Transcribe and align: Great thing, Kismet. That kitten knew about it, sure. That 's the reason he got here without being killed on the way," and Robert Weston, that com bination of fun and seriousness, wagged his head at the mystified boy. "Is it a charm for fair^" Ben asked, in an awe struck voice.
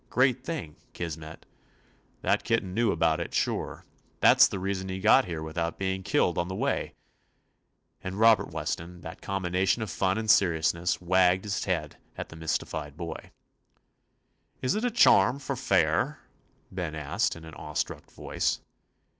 Great 0.09 0.43
thing, 0.43 0.77
Kismet. 0.93 1.45
That 2.23 2.43
kitten 2.43 2.73
knew 2.73 2.91
about 2.91 3.19
it, 3.19 3.35
sure. 3.35 3.85
That 4.21 4.41
's 4.41 4.47
the 4.47 4.57
reason 4.57 4.89
he 4.89 4.99
got 4.99 5.25
here 5.25 5.43
without 5.43 5.77
being 5.77 6.01
killed 6.01 6.39
on 6.39 6.47
the 6.47 6.55
way," 6.55 6.95
and 8.03 8.19
Robert 8.19 8.49
Weston, 8.49 9.01
that 9.01 9.21
com 9.21 9.43
bination 9.43 9.83
of 9.83 9.91
fun 9.91 10.17
and 10.17 10.27
seriousness, 10.27 10.99
wagged 11.01 11.43
his 11.43 11.65
head 11.65 11.97
at 12.17 12.29
the 12.29 12.35
mystified 12.35 12.97
boy. 12.97 13.29
"Is 14.59 14.73
it 14.73 14.83
a 14.85 14.89
charm 14.89 15.37
for 15.37 15.55
fair^" 15.55 16.17
Ben 16.71 16.95
asked, 16.95 17.35
in 17.35 17.45
an 17.45 17.53
awe 17.53 17.73
struck 17.75 18.09
voice. 18.09 18.59